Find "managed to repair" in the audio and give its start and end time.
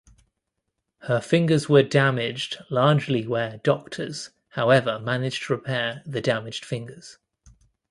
4.97-6.01